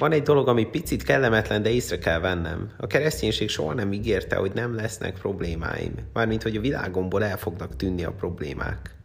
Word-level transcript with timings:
Van 0.00 0.12
egy 0.12 0.22
dolog, 0.22 0.48
ami 0.48 0.64
picit 0.64 1.02
kellemetlen, 1.02 1.62
de 1.62 1.70
észre 1.70 1.98
kell 1.98 2.18
vennem. 2.18 2.70
A 2.76 2.86
kereszténység 2.86 3.48
soha 3.48 3.74
nem 3.74 3.92
ígérte, 3.92 4.36
hogy 4.36 4.52
nem 4.54 4.74
lesznek 4.74 5.18
problémáim. 5.18 5.94
Mármint, 6.12 6.42
hogy 6.42 6.56
a 6.56 6.60
világomból 6.60 7.24
el 7.24 7.36
fognak 7.36 7.76
tűnni 7.76 8.04
a 8.04 8.12
problémák. 8.12 8.96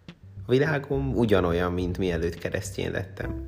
A 0.45 0.51
világom 0.51 1.15
ugyanolyan, 1.15 1.73
mint 1.73 1.97
mielőtt 1.97 2.37
keresztény 2.37 2.91
lettem. 2.91 3.45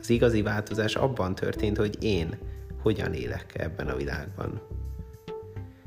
Az 0.00 0.10
igazi 0.10 0.42
változás 0.42 0.94
abban 0.94 1.34
történt, 1.34 1.76
hogy 1.76 2.04
én 2.04 2.38
hogyan 2.82 3.12
élek 3.12 3.58
ebben 3.58 3.88
a 3.88 3.96
világban. 3.96 4.60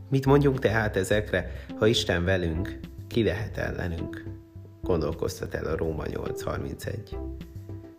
Mit 0.09 0.25
mondjunk 0.25 0.59
tehát 0.59 0.95
ezekre, 0.95 1.51
ha 1.79 1.87
Isten 1.87 2.23
velünk, 2.23 2.79
ki 3.07 3.23
lehet 3.23 3.57
ellenünk? 3.57 4.23
Gondolkoztat 4.81 5.53
el 5.53 5.65
a 5.65 5.77
Róma 5.77 6.05
831. 6.05 7.17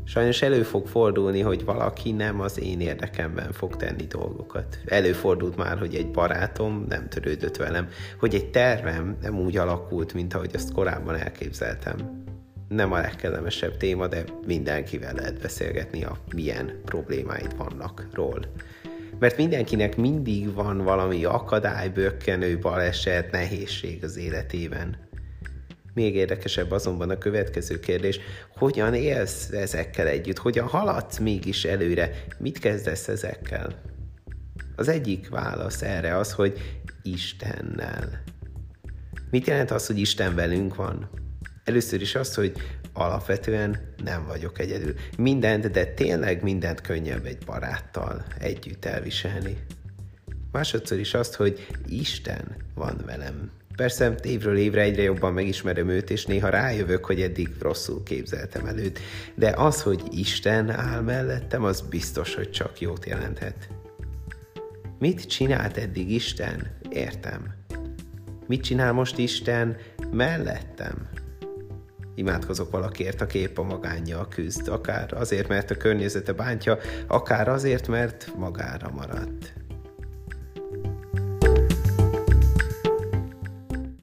Sajnos 0.07 0.43
elő 0.43 0.63
fog 0.63 0.87
fordulni, 0.87 1.41
hogy 1.41 1.65
valaki 1.65 2.13
nem 2.13 2.41
az 2.41 2.61
én 2.61 2.81
érdekemben 2.81 3.53
fog 3.53 3.77
tenni 3.77 4.07
dolgokat. 4.07 4.79
Előfordult 4.87 5.57
már, 5.57 5.79
hogy 5.79 5.95
egy 5.95 6.11
barátom 6.11 6.85
nem 6.89 7.09
törődött 7.09 7.57
velem, 7.57 7.89
hogy 8.19 8.35
egy 8.35 8.51
tervem 8.51 9.17
nem 9.23 9.39
úgy 9.39 9.57
alakult, 9.57 10.15
mint 10.15 10.35
ahogy 10.35 10.51
azt 10.55 10.73
korábban 10.73 11.15
elképzeltem. 11.15 12.23
Nem 12.69 12.93
a 12.93 13.01
legkellemesebb 13.01 13.77
téma, 13.77 14.07
de 14.07 14.25
mindenkivel 14.47 15.15
lehet 15.15 15.41
beszélgetni 15.41 16.05
a 16.05 16.17
milyen 16.35 16.81
problémáid 16.85 17.57
vannak 17.57 18.07
ról. 18.13 18.41
Mert 19.19 19.37
mindenkinek 19.37 19.97
mindig 19.97 20.55
van 20.55 20.79
valami 20.79 21.25
akadály, 21.25 21.89
bökkenő, 21.89 22.59
baleset, 22.59 23.31
nehézség 23.31 24.05
az 24.05 24.17
életében. 24.17 24.97
Még 25.95 26.15
érdekesebb 26.15 26.71
azonban 26.71 27.11
a 27.11 27.19
következő 27.19 27.81
kérdés, 27.81 28.21
hogyan 28.57 28.95
élsz 28.95 29.51
ezekkel 29.51 30.07
együtt, 30.07 30.39
hogyan 30.39 30.67
haladsz 30.67 31.19
mégis 31.19 31.65
előre, 31.65 32.25
mit 32.39 32.59
kezdesz 32.59 33.09
ezekkel? 33.09 33.83
Az 34.77 34.89
egyik 34.89 35.29
válasz 35.29 35.83
erre 35.83 36.17
az, 36.17 36.33
hogy 36.33 36.81
Istennel. 37.03 38.23
Mit 39.31 39.47
jelent 39.47 39.71
az, 39.71 39.87
hogy 39.87 39.99
Isten 39.99 40.35
velünk 40.35 40.75
van? 40.75 41.11
Először 41.65 42.01
is 42.01 42.15
az, 42.15 42.35
hogy 42.35 42.53
alapvetően 42.93 43.95
nem 44.05 44.27
vagyok 44.27 44.59
egyedül. 44.59 44.95
Mindent, 45.19 45.71
de 45.71 45.85
tényleg 45.85 46.43
mindent 46.43 46.81
könnyebb 46.81 47.27
egy 47.27 47.45
baráttal 47.45 48.25
együtt 48.39 48.85
elviselni. 48.85 49.57
Másodszor 50.53 50.99
is 50.99 51.15
azt, 51.15 51.35
hogy 51.35 51.67
Isten 51.89 52.57
van 52.75 53.03
velem. 53.07 53.51
Persze 53.77 54.15
évről 54.23 54.57
évre 54.57 54.81
egyre 54.81 55.03
jobban 55.03 55.33
megismerem 55.33 55.89
őt, 55.89 56.11
és 56.11 56.27
néha 56.27 56.49
rájövök, 56.49 57.05
hogy 57.05 57.21
eddig 57.21 57.49
rosszul 57.61 58.03
képzeltem 58.03 58.67
előtt, 58.67 58.99
de 59.35 59.53
az, 59.57 59.83
hogy 59.83 60.03
Isten 60.11 60.71
áll 60.71 61.01
mellettem, 61.01 61.65
az 61.65 61.81
biztos, 61.81 62.35
hogy 62.35 62.51
csak 62.51 62.81
jót 62.81 63.07
jelenthet. 63.07 63.69
Mit 64.99 65.27
csinált 65.27 65.77
eddig 65.77 66.11
Isten? 66.11 66.77
Értem. 66.91 67.55
Mit 68.47 68.63
csinál 68.63 68.93
most 68.93 69.19
Isten 69.19 69.77
mellettem? 70.11 71.09
Imádkozok 72.15 72.71
valakiért, 72.71 73.21
aki 73.21 73.39
épp 73.39 73.59
a 73.59 73.63
magánnyal 73.63 74.29
küzd, 74.29 74.69
akár 74.69 75.13
azért, 75.13 75.49
mert 75.49 75.71
a 75.71 75.77
környezete 75.77 76.33
bántja, 76.33 76.79
akár 77.07 77.49
azért, 77.49 77.89
mert 77.89 78.33
magára 78.37 78.91
maradt. 78.91 79.64